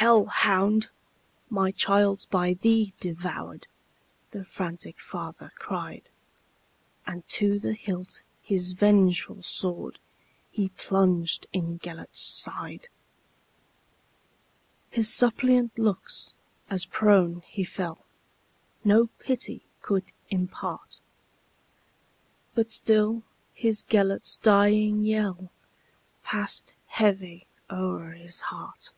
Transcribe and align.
"Hell 0.00 0.26
hound! 0.26 0.88
my 1.50 1.72
child 1.72 2.20
's 2.20 2.24
by 2.26 2.54
thee 2.54 2.92
devoured,"The 3.00 4.44
frantic 4.44 5.00
father 5.00 5.50
cried; 5.56 6.08
And 7.04 7.26
to 7.30 7.58
the 7.58 7.72
hilt 7.74 8.22
his 8.40 8.72
vengeful 8.72 9.38
swordHe 9.42 10.70
plunged 10.76 11.48
in 11.52 11.80
Gêlert's 11.80 12.20
side. 12.20 12.86
His 14.88 15.12
suppliant 15.12 15.76
looks, 15.80 16.36
as 16.70 16.86
prone 16.86 17.40
he 17.48 17.64
fell, 17.64 18.06
No 18.84 19.08
pity 19.18 19.62
could 19.82 20.04
impart; 20.30 21.00
But 22.54 22.70
still 22.70 23.24
his 23.52 23.82
Gêlert's 23.82 24.36
dying 24.36 25.02
yellPassed 25.02 26.74
heavy 26.86 27.48
o'er 27.68 28.12
his 28.12 28.42
heart. 28.42 28.92